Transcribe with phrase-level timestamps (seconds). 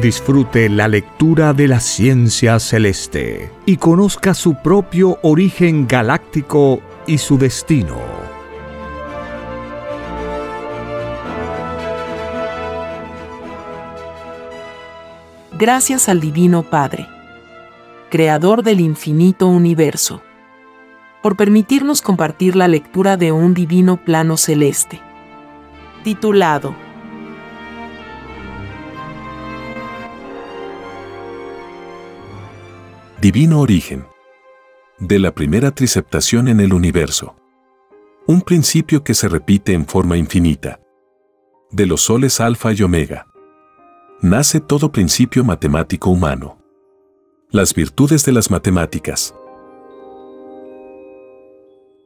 [0.00, 7.36] Disfrute la lectura de la ciencia celeste y conozca su propio origen galáctico y su
[7.36, 7.98] destino.
[15.58, 17.06] Gracias al Divino Padre,
[18.08, 20.22] Creador del infinito universo,
[21.22, 24.98] por permitirnos compartir la lectura de un divino plano celeste,
[26.04, 26.74] titulado
[33.20, 34.06] Divino origen.
[34.98, 37.36] De la primera triceptación en el universo.
[38.26, 40.80] Un principio que se repite en forma infinita.
[41.70, 43.26] De los soles alfa y omega.
[44.22, 46.62] Nace todo principio matemático humano.
[47.50, 49.34] Las virtudes de las matemáticas.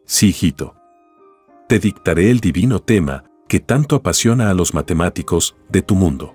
[0.07, 0.75] Sí, hijito.
[1.69, 6.35] Te dictaré el divino tema que tanto apasiona a los matemáticos de tu mundo.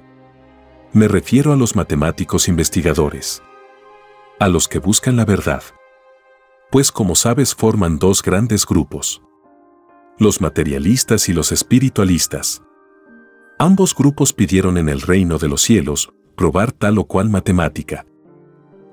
[0.93, 3.43] Me refiero a los matemáticos investigadores
[4.39, 5.63] a los que buscan la verdad.
[6.71, 9.21] Pues como sabes forman dos grandes grupos.
[10.17, 12.61] Los materialistas y los espiritualistas.
[13.57, 18.05] Ambos grupos pidieron en el reino de los cielos probar tal o cual matemática.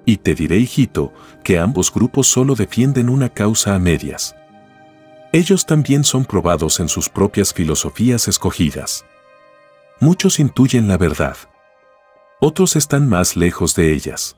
[0.05, 1.13] Y te diré, hijito,
[1.45, 4.35] que ambos grupos solo defienden una causa a medias.
[5.33, 9.05] Ellos también son probados en sus propias filosofías escogidas.
[10.01, 11.37] Muchos intuyen la verdad.
[12.41, 14.37] Otros están más lejos de ellas.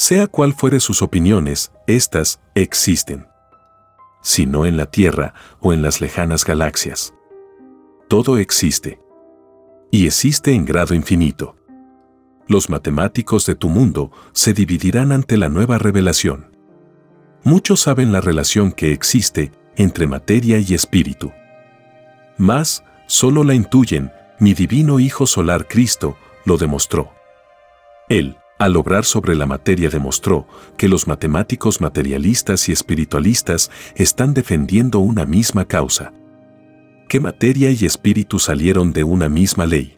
[0.00, 3.26] Sea cual fuere sus opiniones, éstas existen.
[4.22, 7.12] Si no en la Tierra o en las lejanas galaxias.
[8.08, 8.98] Todo existe.
[9.90, 11.54] Y existe en grado infinito.
[12.48, 16.56] Los matemáticos de tu mundo se dividirán ante la nueva revelación.
[17.44, 21.30] Muchos saben la relación que existe entre materia y espíritu.
[22.38, 26.16] Mas, solo la intuyen, mi divino Hijo Solar Cristo
[26.46, 27.12] lo demostró.
[28.08, 34.98] Él, al obrar sobre la materia demostró que los matemáticos materialistas y espiritualistas están defendiendo
[34.98, 36.12] una misma causa.
[37.08, 39.96] Que materia y espíritu salieron de una misma ley.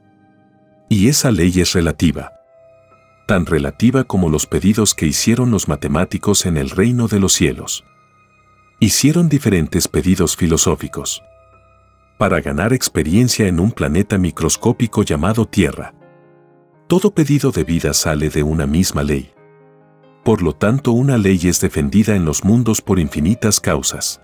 [0.88, 2.34] Y esa ley es relativa.
[3.26, 7.82] Tan relativa como los pedidos que hicieron los matemáticos en el reino de los cielos.
[8.78, 11.20] Hicieron diferentes pedidos filosóficos.
[12.16, 15.94] Para ganar experiencia en un planeta microscópico llamado Tierra
[16.92, 19.32] todo pedido de vida sale de una misma ley.
[20.24, 24.20] Por lo tanto, una ley es defendida en los mundos por infinitas causas.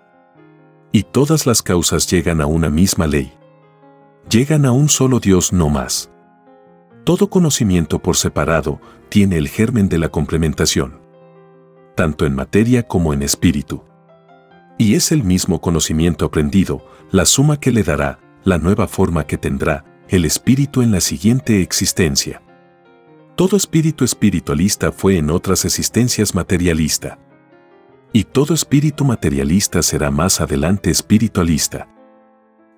[0.92, 3.32] Y todas las causas llegan a una misma ley.
[4.28, 6.10] Llegan a un solo Dios no más.
[7.04, 11.00] Todo conocimiento por separado tiene el germen de la complementación,
[11.94, 13.82] tanto en materia como en espíritu.
[14.76, 19.38] Y es el mismo conocimiento aprendido, la suma que le dará, la nueva forma que
[19.38, 22.42] tendrá, el espíritu en la siguiente existencia.
[23.38, 27.20] Todo espíritu espiritualista fue en otras existencias materialista.
[28.12, 31.88] Y todo espíritu materialista será más adelante espiritualista.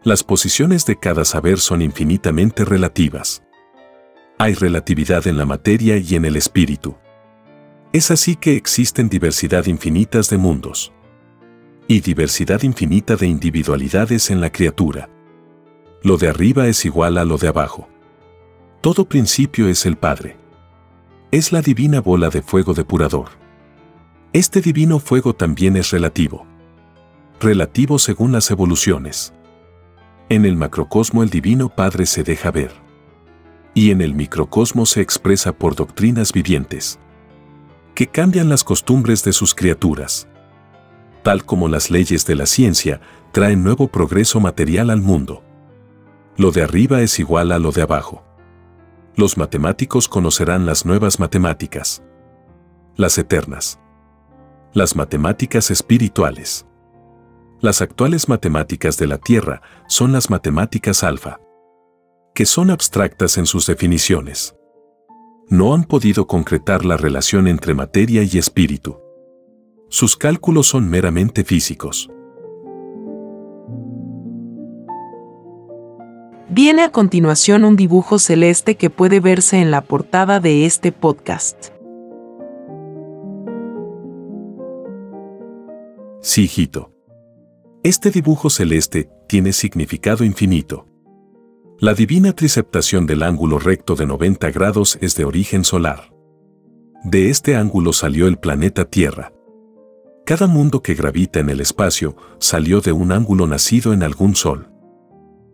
[0.04, 3.42] Las posiciones de cada saber son infinitamente relativas.
[4.36, 6.94] Hay relatividad en la materia y en el espíritu.
[7.94, 10.92] Es así que existen diversidad infinitas de mundos.
[11.88, 15.08] Y diversidad infinita de individualidades en la criatura.
[16.02, 17.88] Lo de arriba es igual a lo de abajo.
[18.82, 20.36] Todo principio es el Padre
[21.32, 23.28] es la divina bola de fuego depurador.
[24.32, 26.44] Este divino fuego también es relativo.
[27.38, 29.32] Relativo según las evoluciones.
[30.28, 32.72] En el macrocosmo el divino Padre se deja ver.
[33.74, 36.98] Y en el microcosmo se expresa por doctrinas vivientes.
[37.94, 40.26] Que cambian las costumbres de sus criaturas.
[41.22, 43.00] Tal como las leyes de la ciencia
[43.30, 45.44] traen nuevo progreso material al mundo.
[46.36, 48.24] Lo de arriba es igual a lo de abajo
[49.20, 52.02] los matemáticos conocerán las nuevas matemáticas.
[52.96, 53.78] Las eternas.
[54.72, 56.66] Las matemáticas espirituales.
[57.60, 61.38] Las actuales matemáticas de la Tierra son las matemáticas alfa,
[62.34, 64.56] que son abstractas en sus definiciones.
[65.50, 69.00] No han podido concretar la relación entre materia y espíritu.
[69.90, 72.10] Sus cálculos son meramente físicos.
[76.62, 81.68] Viene a continuación un dibujo celeste que puede verse en la portada de este podcast.
[86.20, 86.92] Sí, hijito.
[87.82, 90.84] Este dibujo celeste tiene significado infinito.
[91.78, 96.12] La divina triceptación del ángulo recto de 90 grados es de origen solar.
[97.04, 99.32] De este ángulo salió el planeta Tierra.
[100.26, 104.69] Cada mundo que gravita en el espacio salió de un ángulo nacido en algún sol.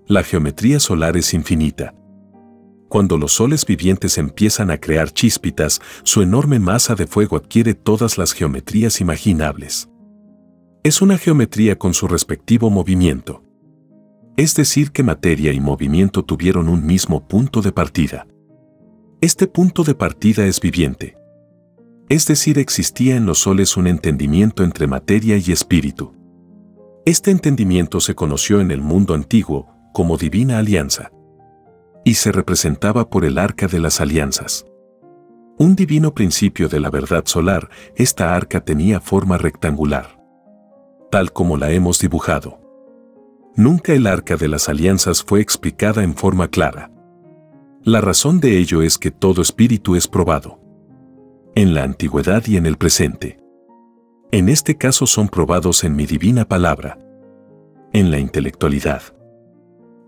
[0.09, 1.93] La geometría solar es infinita.
[2.89, 8.17] Cuando los soles vivientes empiezan a crear chíspitas, su enorme masa de fuego adquiere todas
[8.17, 9.89] las geometrías imaginables.
[10.85, 13.43] Es una geometría con su respectivo movimiento.
[14.37, 18.29] Es decir, que materia y movimiento tuvieron un mismo punto de partida.
[19.21, 21.17] Este punto de partida es viviente.
[22.09, 26.15] Es decir, existía en los soles un entendimiento entre materia y espíritu.
[27.05, 31.11] Este entendimiento se conoció en el mundo antiguo como divina alianza
[32.05, 34.67] y se representaba por el arca de las alianzas.
[35.57, 40.23] Un divino principio de la verdad solar, esta arca tenía forma rectangular,
[41.11, 42.61] tal como la hemos dibujado.
[43.55, 46.91] Nunca el arca de las alianzas fue explicada en forma clara.
[47.83, 50.61] La razón de ello es que todo espíritu es probado
[51.55, 53.39] en la antigüedad y en el presente.
[54.31, 56.99] En este caso son probados en mi divina palabra,
[57.95, 59.16] en la intelectualidad.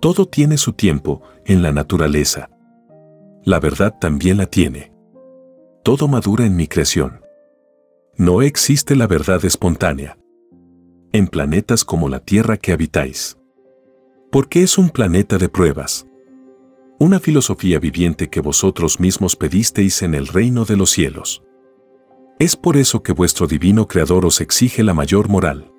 [0.01, 2.51] Todo tiene su tiempo en la naturaleza.
[3.45, 4.93] La verdad también la tiene.
[5.83, 7.21] Todo madura en mi creación.
[8.17, 10.17] No existe la verdad espontánea.
[11.13, 13.39] En planetas como la Tierra que habitáis.
[14.31, 16.07] Porque es un planeta de pruebas.
[17.01, 21.43] Una filosofía viviente que vosotros mismos pedisteis en el reino de los cielos.
[22.39, 25.73] Es por eso que vuestro divino Creador os exige la mayor moral.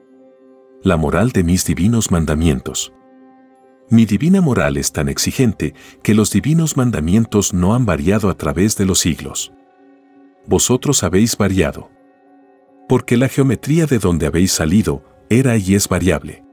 [0.81, 2.92] La moral de mis divinos mandamientos.
[3.89, 8.77] Mi divina moral es tan exigente que los divinos mandamientos no han variado a través
[8.77, 9.51] de los siglos.
[10.45, 11.89] Vosotros habéis variado.
[12.88, 16.44] Porque la geometría de donde habéis salido era y es variable.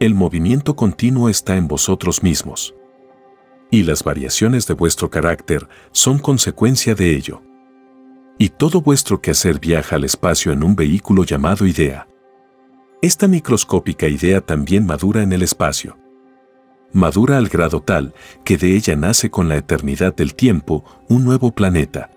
[0.00, 2.74] El movimiento continuo está en vosotros mismos
[3.74, 7.42] y las variaciones de vuestro carácter son consecuencia de ello.
[8.38, 12.06] Y todo vuestro quehacer viaja al espacio en un vehículo llamado idea.
[13.02, 15.98] Esta microscópica idea también madura en el espacio.
[16.94, 21.50] Madura al grado tal que de ella nace con la eternidad del tiempo un nuevo
[21.50, 22.10] planeta.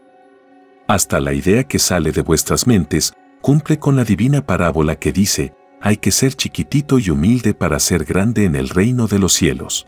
[0.87, 5.53] Hasta la idea que sale de vuestras mentes cumple con la divina parábola que dice,
[5.81, 9.87] hay que ser chiquitito y humilde para ser grande en el reino de los cielos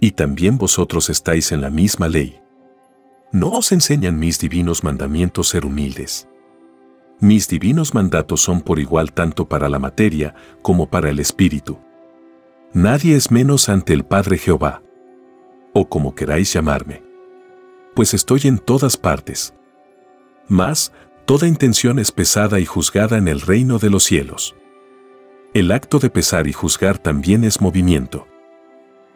[0.00, 2.40] y también vosotros estáis en la misma ley.
[3.32, 6.28] ¿No os enseñan mis divinos mandamientos ser humildes?
[7.20, 11.78] Mis divinos mandatos son por igual tanto para la materia como para el espíritu.
[12.74, 14.82] Nadie es menos ante el Padre Jehová,
[15.72, 17.02] o como queráis llamarme,
[17.94, 19.54] pues estoy en todas partes.
[20.48, 20.92] Mas,
[21.24, 24.54] toda intención es pesada y juzgada en el reino de los cielos.
[25.54, 28.28] El acto de pesar y juzgar también es movimiento.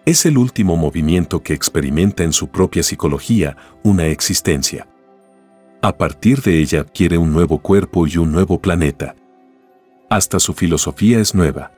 [0.06, 4.88] Es el último movimiento que experimenta en su propia psicología una existencia.
[5.82, 9.14] A partir de ella adquiere un nuevo cuerpo y un nuevo planeta.
[10.08, 11.72] Hasta su filosofía es nueva.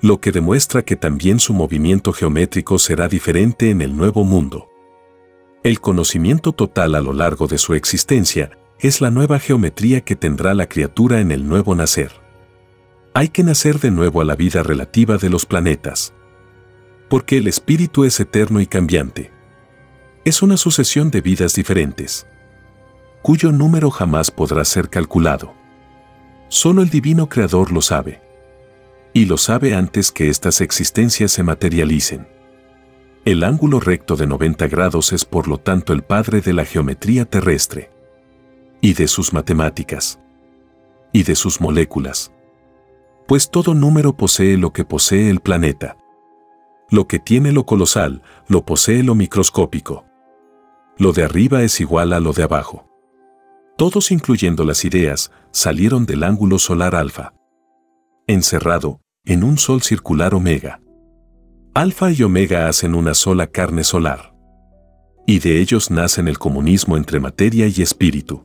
[0.00, 4.68] Lo que demuestra que también su movimiento geométrico será diferente en el nuevo mundo.
[5.64, 10.54] El conocimiento total a lo largo de su existencia es la nueva geometría que tendrá
[10.54, 12.12] la criatura en el nuevo nacer.
[13.12, 16.12] Hay que nacer de nuevo a la vida relativa de los planetas
[17.08, 19.32] porque el espíritu es eterno y cambiante.
[20.24, 22.26] Es una sucesión de vidas diferentes,
[23.22, 25.54] cuyo número jamás podrá ser calculado.
[26.48, 28.20] Solo el divino creador lo sabe.
[29.18, 32.28] Y lo sabe antes que estas existencias se materialicen.
[33.24, 37.24] El ángulo recto de 90 grados es por lo tanto el padre de la geometría
[37.24, 37.90] terrestre.
[38.80, 40.20] Y de sus matemáticas.
[41.12, 42.30] Y de sus moléculas.
[43.26, 45.96] Pues todo número posee lo que posee el planeta.
[46.88, 50.04] Lo que tiene lo colosal, lo posee lo microscópico.
[50.96, 52.88] Lo de arriba es igual a lo de abajo.
[53.76, 57.34] Todos incluyendo las ideas, salieron del ángulo solar alfa.
[58.28, 60.80] Encerrado, en un sol circular omega.
[61.74, 64.34] Alfa y omega hacen una sola carne solar.
[65.24, 68.44] Y de ellos nacen el comunismo entre materia y espíritu.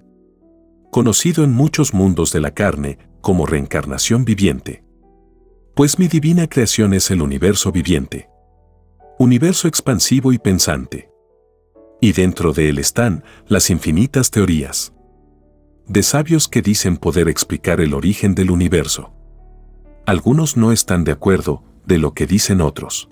[0.91, 4.83] Conocido en muchos mundos de la carne como reencarnación viviente.
[5.73, 8.29] Pues mi divina creación es el universo viviente
[9.23, 11.09] universo expansivo y pensante.
[12.01, 14.93] Y dentro de él están las infinitas teorías.
[15.87, 19.13] De sabios que dicen poder explicar el origen del universo.
[20.05, 23.09] Algunos no están de acuerdo de lo que dicen otros.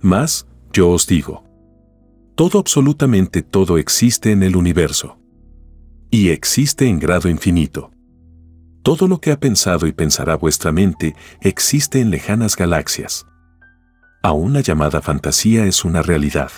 [0.00, 1.44] Mas, yo os digo,
[2.34, 5.18] todo absolutamente todo existe en el universo.
[6.10, 7.92] Y existe en grado infinito.
[8.82, 13.26] Todo lo que ha pensado y pensará vuestra mente existe en lejanas galaxias.
[14.24, 16.50] Aún la llamada fantasía es una realidad.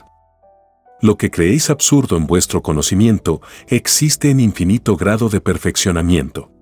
[1.03, 6.54] Lo que creéis absurdo en vuestro conocimiento existe en infinito grado de perfeccionamiento.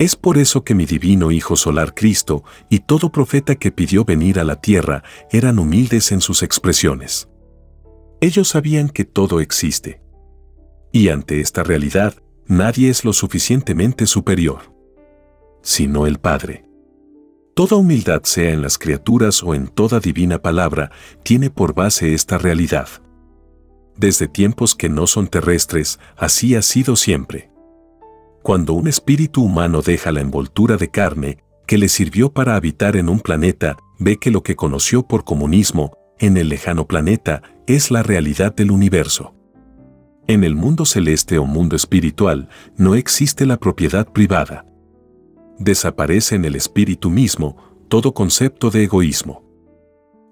[0.00, 4.40] Es por eso que mi divino Hijo Solar Cristo y todo profeta que pidió venir
[4.40, 7.28] a la tierra eran humildes en sus expresiones.
[8.22, 10.00] Ellos sabían que todo existe.
[10.90, 12.14] Y ante esta realidad,
[12.46, 14.74] nadie es lo suficientemente superior,
[15.60, 16.64] sino el Padre.
[17.54, 20.90] Toda humildad, sea en las criaturas o en toda divina palabra,
[21.24, 22.88] tiene por base esta realidad.
[23.98, 27.49] Desde tiempos que no son terrestres, así ha sido siempre.
[28.42, 33.08] Cuando un espíritu humano deja la envoltura de carne, que le sirvió para habitar en
[33.08, 38.02] un planeta, ve que lo que conoció por comunismo, en el lejano planeta, es la
[38.02, 39.34] realidad del universo.
[40.26, 44.64] En el mundo celeste o mundo espiritual no existe la propiedad privada.
[45.58, 47.56] Desaparece en el espíritu mismo
[47.88, 49.44] todo concepto de egoísmo.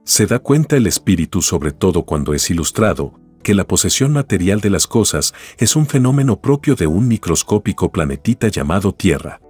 [0.05, 4.71] Se da cuenta el espíritu sobre todo cuando es ilustrado, que la posesión material de
[4.71, 9.41] las cosas es un fenómeno propio de un microscópico planetita llamado Tierra.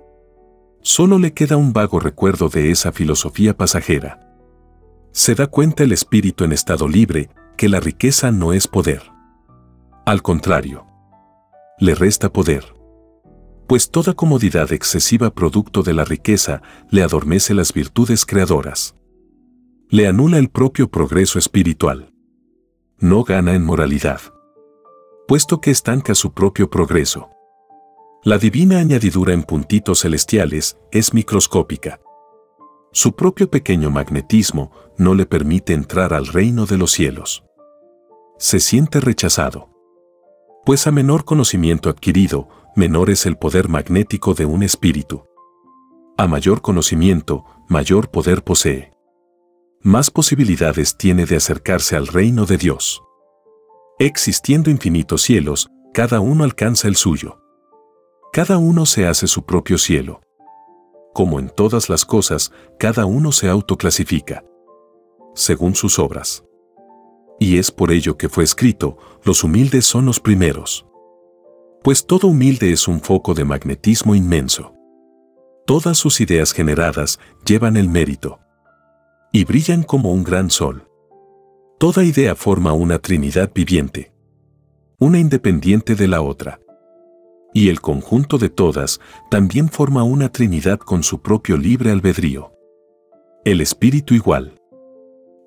[0.83, 4.21] Solo le queda un vago recuerdo de esa filosofía pasajera.
[5.13, 9.03] Se da cuenta el espíritu en estado libre que la riqueza no es poder.
[10.07, 10.87] Al contrario,
[11.79, 12.65] le resta poder.
[13.67, 18.95] Pues toda comodidad excesiva producto de la riqueza le adormece las virtudes creadoras.
[19.91, 22.13] Le anula el propio progreso espiritual
[23.01, 24.21] no gana en moralidad,
[25.29, 27.31] puesto que estanca su propio progreso.
[28.25, 32.01] La divina añadidura en puntitos celestiales es microscópica.
[32.91, 37.45] Su propio pequeño magnetismo no le permite entrar al reino de los cielos.
[38.39, 39.71] Se siente rechazado.
[40.65, 45.25] Pues a menor conocimiento adquirido, menor es el poder magnético de un espíritu.
[46.17, 48.98] A mayor conocimiento, mayor poder posee
[49.83, 53.03] más posibilidades tiene de acercarse al reino de Dios.
[54.01, 57.41] Existiendo infinitos cielos, cada uno alcanza el suyo.
[58.33, 60.21] Cada uno se hace su propio cielo.
[61.15, 64.45] Como en todas las cosas, cada uno se autoclasifica.
[65.35, 66.45] Según sus obras.
[67.41, 70.87] Y es por ello que fue escrito, los humildes son los primeros.
[71.85, 74.75] Pues todo humilde es un foco de magnetismo inmenso.
[75.67, 78.41] Todas sus ideas generadas llevan el mérito
[79.33, 80.89] y brillan como un gran sol.
[81.79, 84.13] Toda idea forma una trinidad viviente,
[84.99, 86.61] una independiente de la otra.
[87.55, 92.53] Y el conjunto de todas también forma una trinidad con su propio libre albedrío.
[93.45, 94.55] El espíritu igual.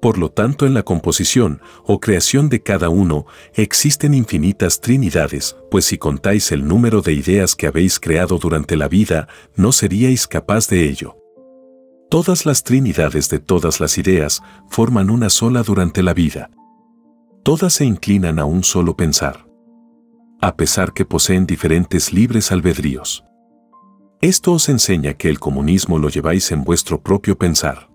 [0.01, 5.85] Por lo tanto, en la composición o creación de cada uno existen infinitas trinidades, pues
[5.85, 10.67] si contáis el número de ideas que habéis creado durante la vida, no seríais capaz
[10.69, 11.21] de ello.
[12.12, 16.51] Todas las trinidades de todas las ideas forman una sola durante la vida.
[17.41, 19.48] Todas se inclinan a un solo pensar.
[20.41, 23.24] A pesar que poseen diferentes libres albedríos.
[24.20, 27.89] Esto os enseña que el comunismo lo lleváis en vuestro propio pensar.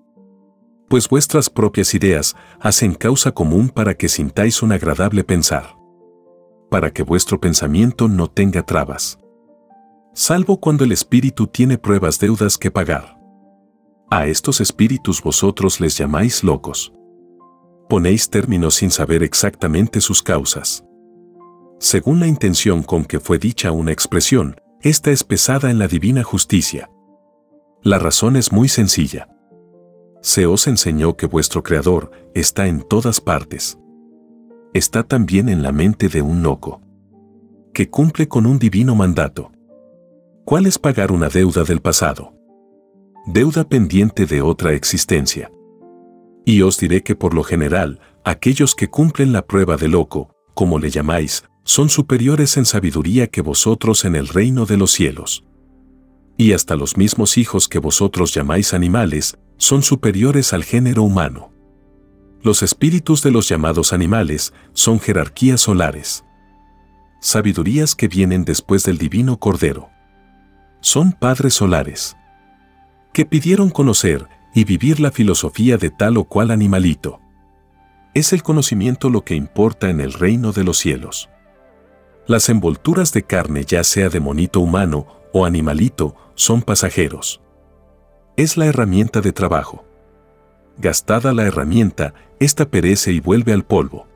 [0.88, 5.76] Pues vuestras propias ideas hacen causa común para que sintáis un agradable pensar.
[6.70, 9.18] Para que vuestro pensamiento no tenga trabas.
[10.14, 13.15] Salvo cuando el espíritu tiene pruebas deudas que pagar.
[14.08, 16.92] A estos espíritus vosotros les llamáis locos.
[17.88, 20.84] Ponéis términos sin saber exactamente sus causas.
[21.80, 26.22] Según la intención con que fue dicha una expresión, esta es pesada en la divina
[26.22, 26.88] justicia.
[27.82, 29.28] La razón es muy sencilla.
[30.22, 33.76] Se os enseñó que vuestro Creador está en todas partes.
[34.72, 36.80] Está también en la mente de un loco,
[37.74, 39.50] que cumple con un divino mandato.
[40.44, 42.35] ¿Cuál es pagar una deuda del pasado?
[43.26, 45.50] Deuda pendiente de otra existencia.
[46.44, 50.78] Y os diré que por lo general, aquellos que cumplen la prueba de loco, como
[50.78, 55.44] le llamáis, son superiores en sabiduría que vosotros en el reino de los cielos.
[56.36, 61.50] Y hasta los mismos hijos que vosotros llamáis animales, son superiores al género humano.
[62.42, 66.24] Los espíritus de los llamados animales son jerarquías solares.
[67.20, 69.88] Sabidurías que vienen después del divino Cordero.
[70.80, 72.16] Son padres solares
[73.16, 77.18] que pidieron conocer y vivir la filosofía de tal o cual animalito.
[78.12, 81.30] Es el conocimiento lo que importa en el reino de los cielos.
[82.26, 87.40] Las envolturas de carne, ya sea de monito humano o animalito, son pasajeros.
[88.36, 89.86] Es la herramienta de trabajo.
[90.76, 94.06] Gastada la herramienta, ésta perece y vuelve al polvo.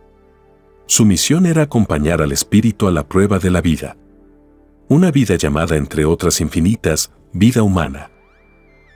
[0.85, 3.97] Su misión era acompañar al espíritu a la prueba de la vida.
[4.88, 8.10] Una vida llamada entre otras infinitas, vida humana.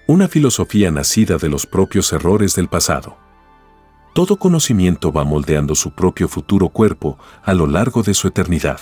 [0.06, 3.16] Una filosofía nacida de los propios errores del pasado.
[4.12, 8.80] Todo conocimiento va moldeando su propio futuro cuerpo a lo largo de su eternidad.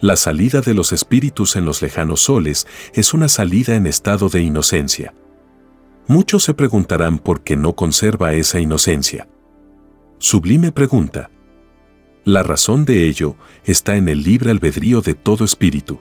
[0.00, 4.40] La salida de los espíritus en los lejanos soles es una salida en estado de
[4.40, 5.12] inocencia.
[6.06, 9.28] Muchos se preguntarán por qué no conserva esa inocencia.
[10.18, 11.30] Sublime pregunta.
[12.24, 16.00] La razón de ello está en el libre albedrío de todo espíritu.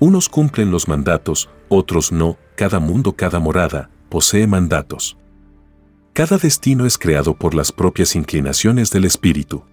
[0.00, 5.18] Unos cumplen los mandatos, otros no, cada mundo, cada morada, posee mandatos.
[6.12, 9.64] Cada destino es creado por las propias inclinaciones del espíritu.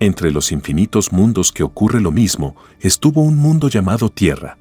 [0.00, 4.58] Entre los infinitos mundos que ocurre lo mismo, estuvo un mundo llamado Tierra.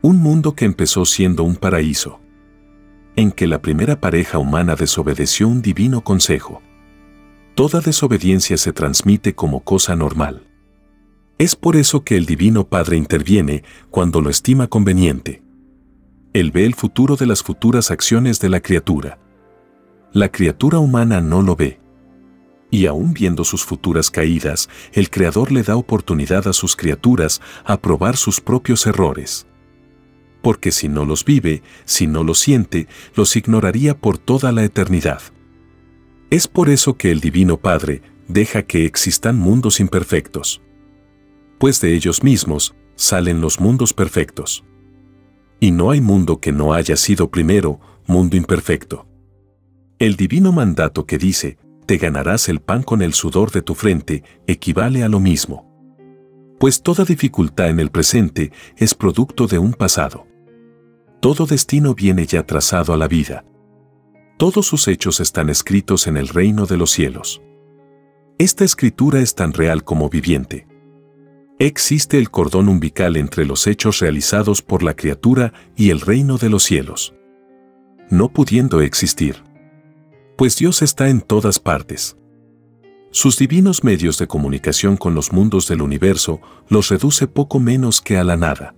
[0.00, 2.20] Un mundo que empezó siendo un paraíso.
[3.16, 6.62] En que la primera pareja humana desobedeció un divino consejo.
[7.56, 10.46] Toda desobediencia se transmite como cosa normal.
[11.36, 15.43] Es por eso que el Divino Padre interviene cuando lo estima conveniente.
[16.34, 19.20] Él ve el futuro de las futuras acciones de la criatura.
[20.12, 21.78] La criatura humana no lo ve.
[22.72, 27.80] Y aún viendo sus futuras caídas, el Creador le da oportunidad a sus criaturas a
[27.80, 29.46] probar sus propios errores.
[30.42, 35.22] Porque si no los vive, si no los siente, los ignoraría por toda la eternidad.
[36.30, 40.60] Es por eso que el Divino Padre deja que existan mundos imperfectos.
[41.58, 44.64] Pues de ellos mismos salen los mundos perfectos.
[45.64, 49.06] Y no hay mundo que no haya sido primero mundo imperfecto.
[49.98, 51.56] El divino mandato que dice,
[51.86, 55.66] te ganarás el pan con el sudor de tu frente, equivale a lo mismo.
[56.60, 60.26] Pues toda dificultad en el presente es producto de un pasado.
[61.20, 63.46] Todo destino viene ya trazado a la vida.
[64.36, 67.40] Todos sus hechos están escritos en el reino de los cielos.
[68.36, 70.66] Esta escritura es tan real como viviente.
[71.58, 76.50] Existe el cordón umbilical entre los hechos realizados por la criatura y el reino de
[76.50, 77.14] los cielos.
[78.10, 79.42] No pudiendo existir.
[80.36, 82.16] Pues Dios está en todas partes.
[83.12, 88.18] Sus divinos medios de comunicación con los mundos del universo los reduce poco menos que
[88.18, 88.74] a la nada.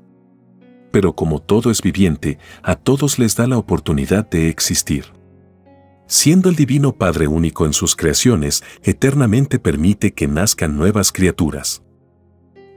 [0.93, 5.17] Pero como todo es viviente, a todos les da la oportunidad de existir
[6.07, 11.83] siendo el Divino Padre único en sus creaciones, eternamente permite que nazcan nuevas criaturas.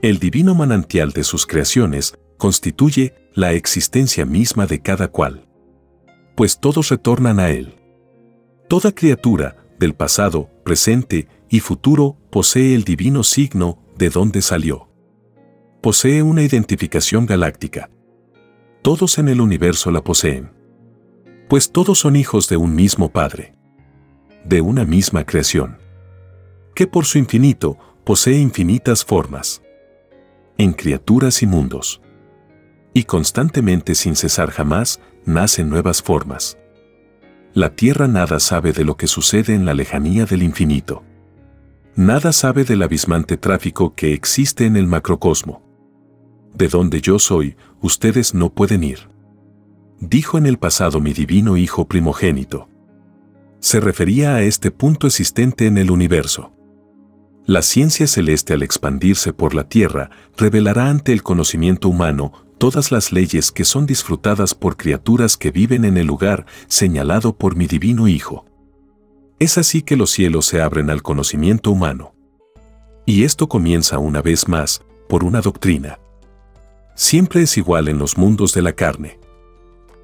[0.01, 5.47] El divino manantial de sus creaciones constituye la existencia misma de cada cual.
[6.35, 7.75] Pues todos retornan a Él.
[8.67, 14.89] Toda criatura, del pasado, presente y futuro, posee el divino signo de donde salió.
[15.81, 17.89] Posee una identificación galáctica.
[18.81, 20.59] Todos en el universo la poseen
[21.49, 23.55] pues todos son hijos de un mismo Padre,
[24.45, 25.79] de una misma creación,
[26.75, 29.63] que por su infinito posee infinitas formas,
[30.59, 32.01] en criaturas y mundos,
[32.93, 36.59] y constantemente sin cesar jamás nacen nuevas formas.
[37.55, 41.03] La Tierra nada sabe de lo que sucede en la lejanía del infinito.
[41.95, 45.63] Nada sabe del abismante tráfico que existe en el macrocosmo.
[46.53, 49.09] De donde yo soy, ustedes no pueden ir
[49.99, 52.69] dijo en el pasado mi divino Hijo primogénito.
[53.59, 56.53] Se refería a este punto existente en el universo.
[57.49, 63.12] La ciencia celeste al expandirse por la Tierra revelará ante el conocimiento humano todas las
[63.12, 68.07] leyes que son disfrutadas por criaturas que viven en el lugar señalado por mi divino
[68.07, 68.45] Hijo.
[69.39, 72.13] Es así que los cielos se abren al conocimiento humano.
[73.07, 75.97] Y esto comienza una vez más por una doctrina.
[76.93, 79.17] Siempre es igual en los mundos de la carne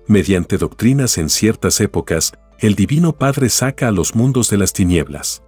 [0.08, 5.45] mediante doctrinas en ciertas épocas, el Divino Padre saca a los mundos de las tinieblas.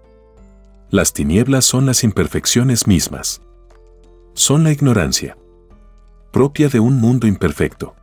[0.90, 3.42] Las tinieblas son las imperfecciones mismas.
[4.34, 5.38] Son la ignorancia,
[6.32, 7.94] propia de un mundo imperfecto.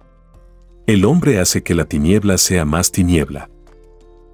[0.87, 3.49] El hombre hace que la tiniebla sea más tiniebla,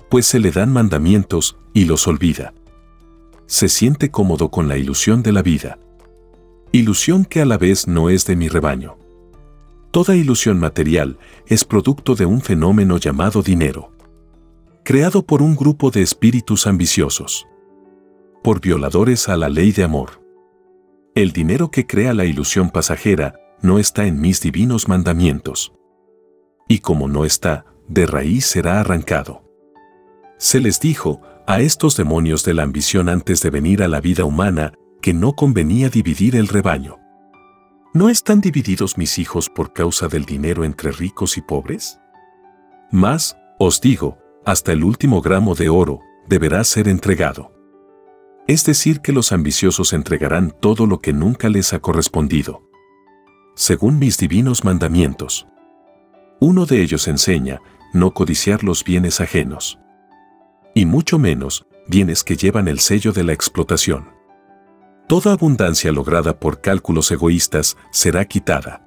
[0.08, 2.52] pues se le dan mandamientos y los olvida.
[3.46, 5.78] Se siente cómodo con la ilusión de la vida.
[6.72, 8.96] Ilusión que a la vez no es de mi rebaño.
[9.92, 13.92] Toda ilusión material es producto de un fenómeno llamado dinero,
[14.82, 17.46] creado por un grupo de espíritus ambiciosos,
[18.42, 20.22] por violadores a la ley de amor.
[21.14, 25.72] El dinero que crea la ilusión pasajera no está en mis divinos mandamientos.
[26.68, 29.42] Y como no está, de raíz será arrancado.
[30.38, 34.24] Se les dijo a estos demonios de la ambición antes de venir a la vida
[34.24, 34.72] humana
[35.02, 36.98] que no convenía dividir el rebaño.
[37.92, 41.98] ¿No están divididos mis hijos por causa del dinero entre ricos y pobres?
[42.92, 47.52] Más, os digo, hasta el último gramo de oro deberá ser entregado.
[48.50, 52.64] Es decir, que los ambiciosos entregarán todo lo que nunca les ha correspondido.
[53.54, 55.46] Según mis divinos mandamientos.
[56.40, 57.60] Uno de ellos enseña,
[57.92, 59.78] no codiciar los bienes ajenos.
[60.74, 64.08] Y mucho menos, bienes que llevan el sello de la explotación.
[65.06, 68.84] Toda abundancia lograda por cálculos egoístas será quitada.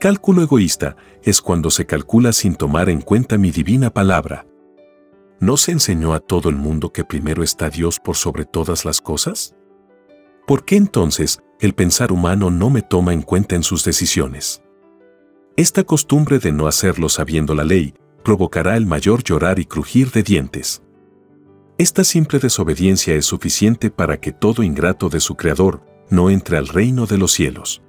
[0.00, 4.46] Cálculo egoísta es cuando se calcula sin tomar en cuenta mi divina palabra.
[5.40, 9.00] ¿No se enseñó a todo el mundo que primero está Dios por sobre todas las
[9.00, 9.54] cosas?
[10.46, 14.62] ¿Por qué entonces el pensar humano no me toma en cuenta en sus decisiones?
[15.56, 17.94] Esta costumbre de no hacerlo sabiendo la ley
[18.24, 20.82] provocará el mayor llorar y crujir de dientes.
[21.78, 26.68] Esta simple desobediencia es suficiente para que todo ingrato de su Creador no entre al
[26.68, 27.82] reino de los cielos.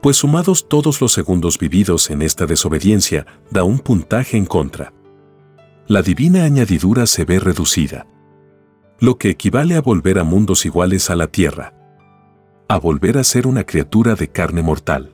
[0.00, 4.92] Pues sumados todos los segundos vividos en esta desobediencia, da un puntaje en contra.
[5.88, 8.06] La divina añadidura se ve reducida.
[9.00, 11.72] Lo que equivale a volver a mundos iguales a la tierra.
[12.68, 15.10] A volver a ser una criatura de carne mortal.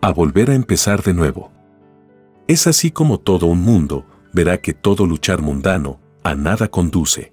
[0.00, 1.52] A volver a empezar de nuevo.
[2.48, 7.30] Es así como todo un mundo verá que todo luchar mundano, a nada conduce.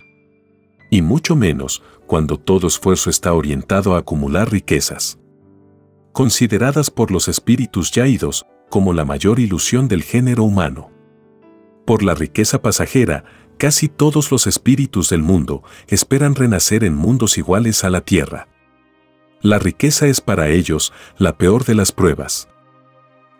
[0.89, 5.17] Y mucho menos cuando todo esfuerzo está orientado a acumular riquezas.
[6.11, 10.90] Consideradas por los espíritus ya idos como la mayor ilusión del género humano.
[11.85, 13.23] Por la riqueza pasajera,
[13.57, 18.47] casi todos los espíritus del mundo esperan renacer en mundos iguales a la tierra.
[19.41, 22.47] La riqueza es para ellos la peor de las pruebas.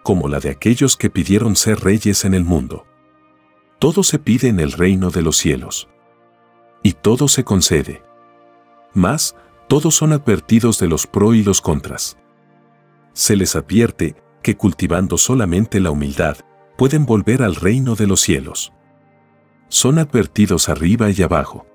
[0.04, 2.86] Como la de aquellos que pidieron ser reyes en el mundo.
[3.78, 5.88] Todo se pide en el reino de los cielos.
[6.82, 8.02] Y todo se concede.
[8.94, 9.36] Más,
[9.68, 12.18] todos son advertidos de los pro y los contras.
[13.14, 16.38] Se les advierte que cultivando solamente la humildad,
[16.82, 18.74] pueden volver al reino de los cielos.
[19.70, 21.68] Son advertidos arriba y abajo.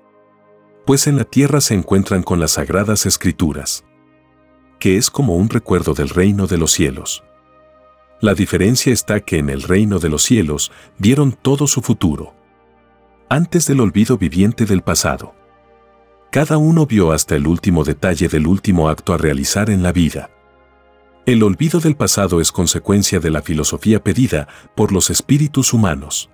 [0.85, 3.85] Pues en la tierra se encuentran con las sagradas escrituras,
[4.79, 7.23] que es como un recuerdo del reino de los cielos.
[8.19, 12.33] La diferencia está que en el reino de los cielos dieron todo su futuro.
[13.29, 15.33] Antes del olvido viviente del pasado.
[16.33, 20.31] Cada uno vio hasta el último detalle del último acto a realizar en la vida.
[21.27, 26.29] El olvido del pasado es consecuencia de la filosofía pedida por los espíritus humanos.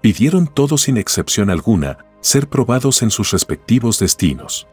[0.00, 4.66] Pidieron todos sin excepción alguna ser probados en sus respectivos destinos.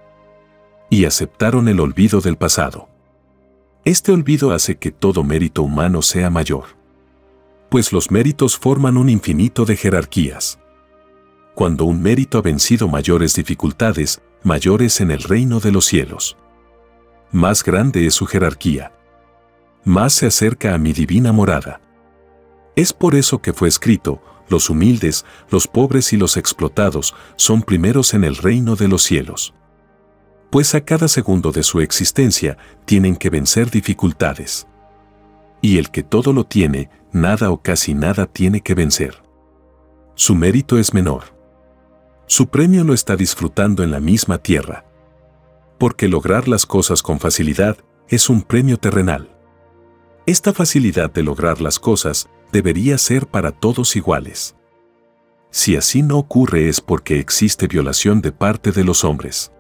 [0.89, 2.89] Y aceptaron el olvido del pasado.
[3.85, 6.63] Este olvido hace que todo mérito humano sea mayor.
[7.69, 10.57] Pues los méritos forman un infinito de jerarquías.
[11.53, 16.35] Cuando un mérito ha vencido mayores dificultades, mayores en el reino de los cielos.
[17.31, 18.91] Más grande es su jerarquía.
[19.83, 21.81] Más se acerca a mi divina morada.
[22.75, 28.13] Es por eso que fue escrito, los humildes, los pobres y los explotados son primeros
[28.13, 29.53] en el reino de los cielos
[30.49, 34.67] pues a cada segundo de su existencia tienen que vencer dificultades.
[35.61, 39.21] Y el que todo lo tiene, nada o casi nada tiene que vencer.
[40.15, 41.35] Su mérito es menor.
[42.25, 44.85] Su premio lo está disfrutando en la misma tierra.
[45.77, 49.29] Porque lograr las cosas con facilidad es un premio terrenal.
[50.29, 54.55] Esta facilidad de lograr las cosas debería ser para todos iguales.
[55.49, 59.51] Si así no ocurre es porque existe violación de parte de los hombres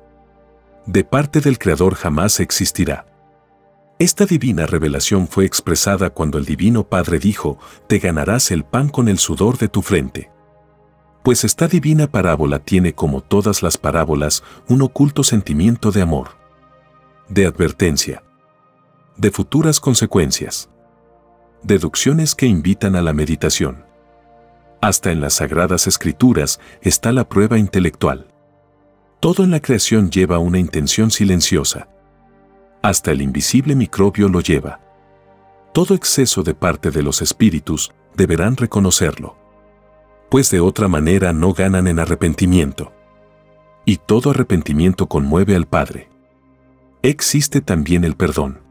[0.85, 3.07] de parte del Creador jamás existirá.
[3.97, 9.07] Esta divina revelación fue expresada cuando el Divino Padre dijo, te ganarás el pan con
[9.07, 10.29] el sudor de tu frente.
[11.23, 16.29] Pues esta divina parábola tiene como todas las parábolas un oculto sentimiento de amor,
[17.27, 18.23] de advertencia,
[19.19, 20.69] de futuras consecuencias,
[21.61, 23.83] deducciones que invitan a la meditación.
[24.79, 28.27] Hasta en las sagradas escrituras está la prueba intelectual.
[29.19, 31.89] Todo en la creación lleva una intención silenciosa.
[32.81, 34.79] Hasta el invisible microbio lo lleva.
[35.73, 39.35] Todo exceso de parte de los espíritus deberán reconocerlo.
[40.31, 42.93] Pues de otra manera no ganan en arrepentimiento.
[43.83, 46.07] Y todo arrepentimiento conmueve al Padre.
[47.01, 48.68] Existe también el perdón.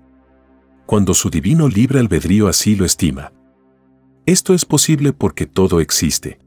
[0.88, 3.30] Cuando su divino libre albedrío así lo estima.
[4.24, 6.38] Esto es posible porque todo existe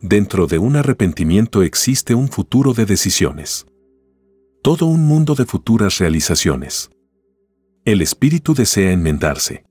[0.00, 3.66] Dentro de un arrepentimiento existe un futuro de decisiones.
[4.62, 6.90] Todo un mundo de futuras realizaciones.
[7.84, 9.66] El espíritu desea enmendarse.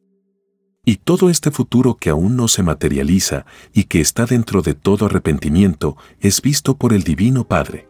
[0.86, 5.08] Y todo este futuro que aún no se materializa y que está dentro de todo
[5.08, 7.90] arrepentimiento es visto por el Divino Padre.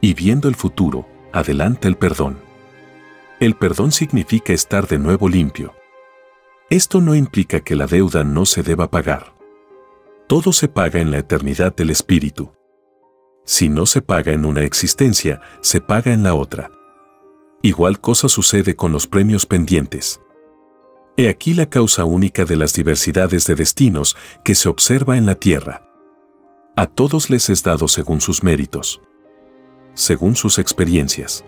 [0.00, 2.51] Y viendo el futuro, adelanta el perdón.
[3.42, 5.74] El perdón significa estar de nuevo limpio.
[6.70, 9.34] Esto no implica que la deuda no se deba pagar.
[10.28, 12.52] Todo se paga en la eternidad del espíritu.
[13.44, 16.70] Si no se paga en una existencia, se paga en la otra.
[17.62, 20.20] Igual cosa sucede con los premios pendientes.
[21.16, 25.34] He aquí la causa única de las diversidades de destinos que se observa en la
[25.34, 25.90] tierra.
[26.76, 29.02] A todos les es dado según sus méritos,
[29.94, 31.44] según sus experiencias,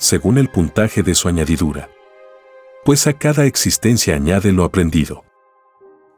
[0.00, 1.90] según el puntaje de su añadidura.
[2.84, 5.24] Pues a cada existencia añade lo aprendido.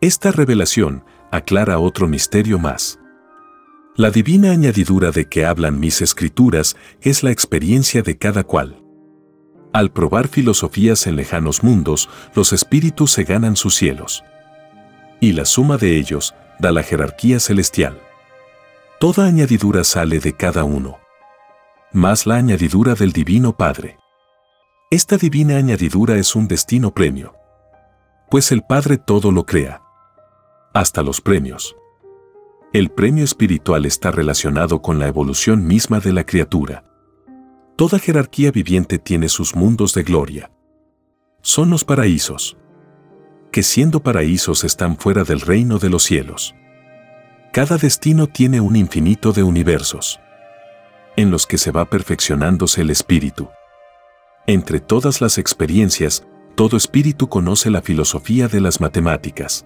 [0.01, 3.01] Esta revelación aclara otro misterio más.
[3.97, 8.81] La divina añadidura de que hablan mis escrituras es la experiencia de cada cual.
[9.73, 14.23] Al probar filosofías en lejanos mundos, los espíritus se ganan sus cielos.
[15.21, 18.01] Y la suma de ellos da la jerarquía celestial.
[19.01, 21.02] Toda añadidura sale de cada uno.
[21.95, 23.99] Más la añadidura del Divino Padre.
[24.91, 27.35] Esta divina añadidura es un destino premio.
[28.31, 29.83] Pues el Padre todo lo crea.
[30.73, 31.77] Hasta los premios.
[32.73, 36.83] El premio espiritual está relacionado con la evolución misma de la criatura.
[37.77, 40.51] Toda jerarquía viviente tiene sus mundos de gloria.
[41.43, 42.57] Son los paraísos,
[43.51, 46.55] que siendo paraísos están fuera del reino de los cielos.
[47.53, 50.21] Cada destino tiene un infinito de universos,
[51.17, 53.49] en los que se va perfeccionándose el espíritu.
[54.47, 59.65] Entre todas las experiencias, todo espíritu conoce la filosofía de las matemáticas.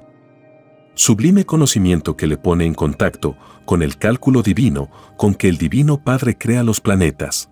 [0.94, 6.02] Sublime conocimiento que le pone en contacto con el cálculo divino con que el Divino
[6.02, 7.50] Padre crea los planetas.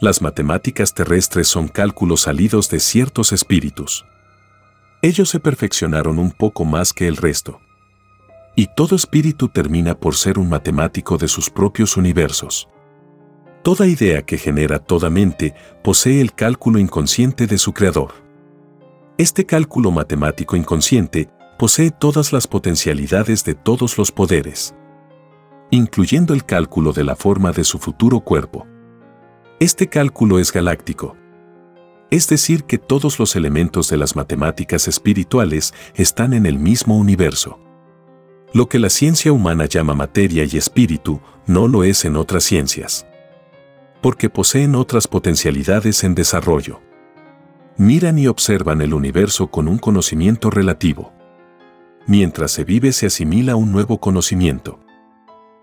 [0.00, 4.04] Las matemáticas terrestres son cálculos salidos de ciertos espíritus.
[5.02, 7.60] Ellos se perfeccionaron un poco más que el resto.
[8.56, 12.68] Y todo espíritu termina por ser un matemático de sus propios universos.
[13.62, 18.12] Toda idea que genera toda mente posee el cálculo inconsciente de su creador.
[19.18, 24.74] Este cálculo matemático inconsciente posee todas las potencialidades de todos los poderes,
[25.70, 28.66] incluyendo el cálculo de la forma de su futuro cuerpo.
[29.58, 31.18] Este cálculo es galáctico.
[32.10, 37.60] Es decir, que todos los elementos de las matemáticas espirituales están en el mismo universo.
[38.54, 43.06] Lo que la ciencia humana llama materia y espíritu no lo es en otras ciencias.
[44.00, 46.80] Porque poseen otras potencialidades en desarrollo.
[47.76, 51.12] Miran y observan el universo con un conocimiento relativo.
[52.06, 54.80] Mientras se vive se asimila un nuevo conocimiento.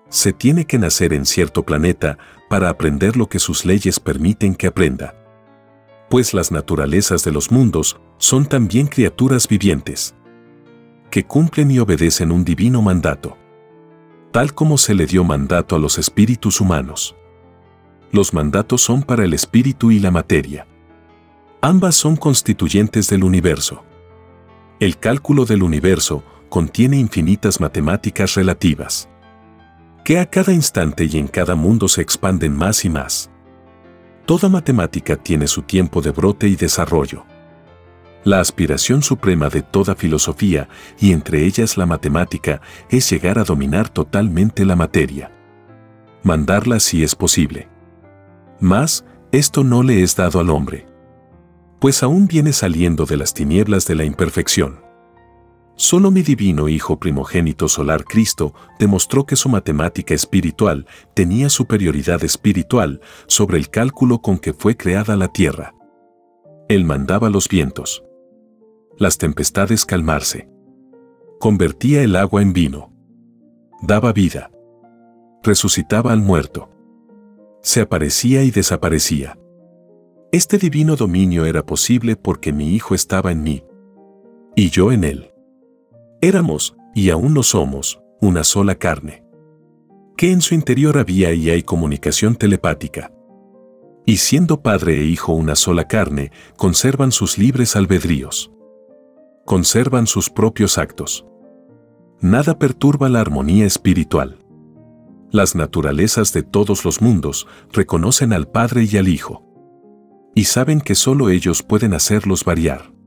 [0.10, 2.18] Se tiene que nacer en cierto planeta
[2.50, 5.16] para aprender lo que sus leyes permiten que aprenda.
[6.10, 10.16] Pues las naturalezas de los mundos son también criaturas vivientes,
[11.12, 13.38] que cumplen y obedecen un divino mandato,
[14.32, 17.17] tal como se le dio mandato a los espíritus humanos.
[18.18, 20.66] Los mandatos son para el espíritu y la materia.
[21.62, 23.84] Ambas son constituyentes del universo.
[24.80, 29.08] El cálculo del universo contiene infinitas matemáticas relativas
[30.04, 33.30] que a cada instante y en cada mundo se expanden más y más.
[34.26, 37.24] Toda matemática tiene su tiempo de brote y desarrollo.
[38.24, 43.90] La aspiración suprema de toda filosofía, y entre ellas la matemática, es llegar a dominar
[43.90, 45.32] totalmente la materia.
[46.24, 47.77] Mandarla si es posible.
[48.60, 50.86] Mas, esto no le es dado al hombre.
[51.80, 54.82] Pues aún viene saliendo de las tinieblas de la imperfección.
[55.76, 63.00] Solo mi divino Hijo primogénito solar Cristo demostró que su matemática espiritual tenía superioridad espiritual
[63.28, 65.76] sobre el cálculo con que fue creada la tierra.
[66.68, 68.04] Él mandaba los vientos,
[68.98, 70.50] las tempestades calmarse,
[71.40, 72.92] convertía el agua en vino,
[73.84, 74.50] daba vida,
[75.44, 76.72] resucitaba al muerto,
[77.68, 79.38] se aparecía y desaparecía.
[80.32, 83.62] Este divino dominio era posible porque mi Hijo estaba en mí
[84.56, 85.34] y yo en él.
[86.22, 89.26] Éramos, y aún lo somos, una sola carne.
[90.16, 93.12] Que en su interior había y hay comunicación telepática.
[94.06, 98.50] Y siendo padre e hijo una sola carne, conservan sus libres albedríos.
[99.46, 101.26] Conservan sus propios actos.
[102.22, 104.38] Nada perturba la armonía espiritual.
[105.38, 109.44] Las naturalezas de todos los mundos reconocen al Padre y al Hijo.
[110.34, 112.98] Y saben que solo ellos pueden hacerlos variar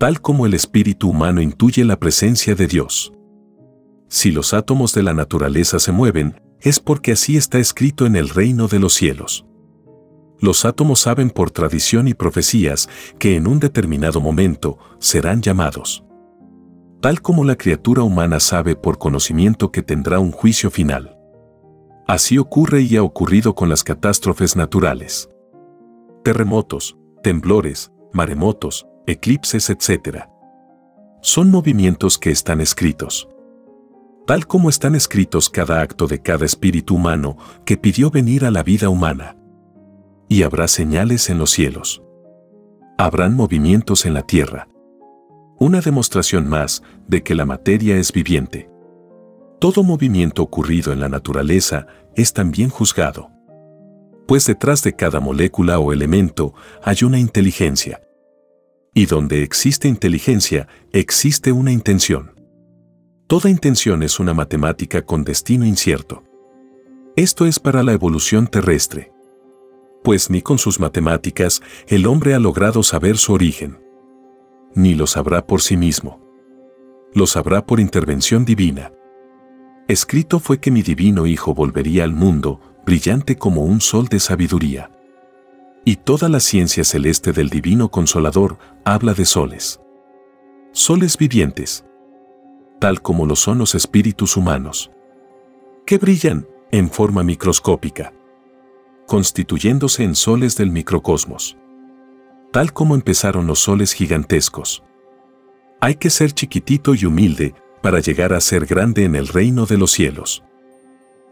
[0.00, 3.12] tal como el espíritu humano intuye la presencia de Dios.
[4.08, 8.30] Si los átomos de la naturaleza se mueven, es porque así está escrito en el
[8.30, 9.44] reino de los cielos.
[10.40, 16.02] Los átomos saben por tradición y profecías que en un determinado momento serán llamados.
[17.02, 21.19] Tal como la criatura humana sabe por conocimiento que tendrá un juicio final.
[22.10, 25.30] Así ocurre y ha ocurrido con las catástrofes naturales.
[26.24, 30.24] Terremotos, temblores, maremotos, eclipses, etc.
[31.22, 33.28] Son movimientos que están escritos.
[34.26, 38.64] Tal como están escritos cada acto de cada espíritu humano que pidió venir a la
[38.64, 39.36] vida humana.
[40.28, 42.02] Y habrá señales en los cielos.
[42.98, 44.66] Habrán movimientos en la tierra.
[45.60, 48.68] Una demostración más de que la materia es viviente.
[49.60, 53.30] Todo movimiento ocurrido en la naturaleza es también juzgado.
[54.26, 58.00] Pues detrás de cada molécula o elemento hay una inteligencia.
[58.94, 62.32] Y donde existe inteligencia, existe una intención.
[63.26, 66.24] Toda intención es una matemática con destino incierto.
[67.14, 69.12] Esto es para la evolución terrestre.
[70.02, 73.78] Pues ni con sus matemáticas el hombre ha logrado saber su origen.
[74.74, 76.18] Ni lo sabrá por sí mismo.
[77.12, 78.90] Lo sabrá por intervención divina.
[79.90, 84.88] Escrito fue que mi divino Hijo volvería al mundo, brillante como un sol de sabiduría.
[85.84, 89.80] Y toda la ciencia celeste del Divino Consolador habla de soles.
[90.70, 91.84] Soles vivientes,
[92.78, 94.92] tal como lo son los espíritus humanos,
[95.84, 98.12] que brillan en forma microscópica,
[99.08, 101.56] constituyéndose en soles del microcosmos,
[102.52, 104.84] tal como empezaron los soles gigantescos.
[105.80, 109.78] Hay que ser chiquitito y humilde para llegar a ser grande en el reino de
[109.78, 110.42] los cielos.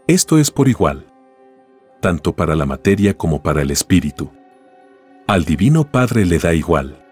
[0.07, 1.05] Esto es por igual,
[2.01, 4.31] tanto para la materia como para el espíritu.
[5.27, 7.05] Al Divino Padre le da igual.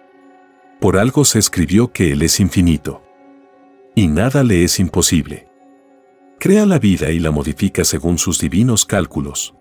[0.79, 3.03] Por algo se escribió que Él es infinito.
[3.95, 5.47] Y nada le es imposible.
[6.39, 9.55] Crea la vida y la modifica según sus divinos cálculos.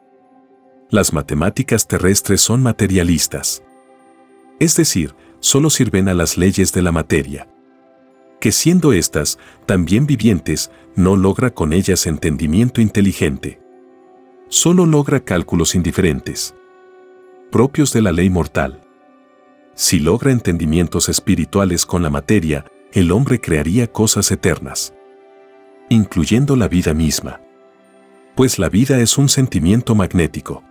[0.90, 3.62] Las matemáticas terrestres son materialistas.
[4.60, 7.48] Es decir, solo sirven a las leyes de la materia
[8.40, 13.60] que siendo éstas también vivientes, no logra con ellas entendimiento inteligente.
[14.48, 16.54] Solo logra cálculos indiferentes,
[17.50, 18.80] propios de la ley mortal.
[19.74, 24.94] Si logra entendimientos espirituales con la materia, el hombre crearía cosas eternas,
[25.88, 27.40] incluyendo la vida misma.
[28.34, 30.62] Pues la vida es un sentimiento magnético,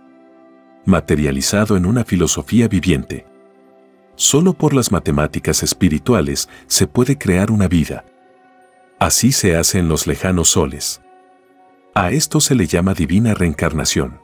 [0.84, 3.26] materializado en una filosofía viviente.
[4.16, 8.04] Solo por las matemáticas espirituales se puede crear una vida.
[8.98, 11.02] Así se hace en los lejanos soles.
[11.94, 14.18] A esto se le llama divina reencarnación.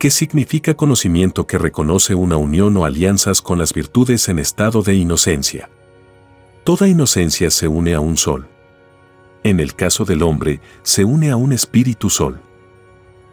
[0.00, 4.94] ¿Qué significa conocimiento que reconoce una unión o alianzas con las virtudes en estado de
[4.94, 5.70] inocencia.
[6.64, 8.48] Toda inocencia se une a un sol.
[9.44, 12.40] En el caso del hombre, se une a un espíritu sol.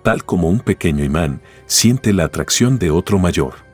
[0.03, 3.64] Tal como un pequeño imán siente la atracción de otro mayor.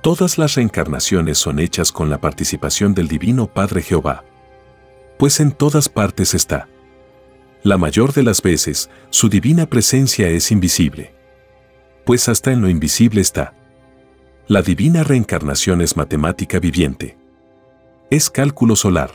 [0.00, 4.24] Todas las reencarnaciones son hechas con la participación del Divino Padre Jehová.
[5.18, 6.68] Pues en todas partes está.
[7.64, 11.12] La mayor de las veces, su divina presencia es invisible.
[12.06, 13.54] Pues hasta en lo invisible está.
[14.46, 17.18] La divina reencarnación es matemática viviente.
[18.08, 19.10] Es cálculo solar.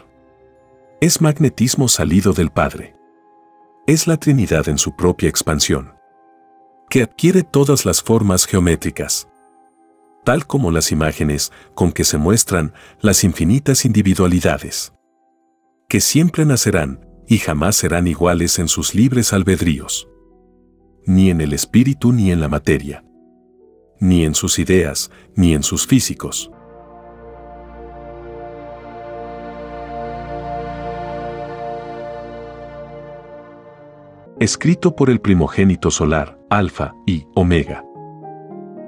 [1.00, 2.94] Es magnetismo salido del Padre.
[3.88, 5.94] Es la Trinidad en su propia expansión.
[6.90, 9.30] Que adquiere todas las formas geométricas
[10.24, 14.94] tal como las imágenes con que se muestran las infinitas individualidades,
[15.90, 20.08] que siempre nacerán y jamás serán iguales en sus libres albedríos,
[21.06, 23.04] ni en el espíritu ni en la materia,
[24.00, 26.50] ni en sus ideas, ni en sus físicos.
[34.40, 37.86] Escrito por el primogénito solar, Alfa y Omega